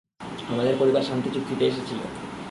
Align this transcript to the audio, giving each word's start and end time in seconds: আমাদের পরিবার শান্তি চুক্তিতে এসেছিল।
আমাদের 0.49 0.75
পরিবার 0.79 1.03
শান্তি 1.03 1.29
চুক্তিতে 1.33 1.63
এসেছিল। 1.67 1.99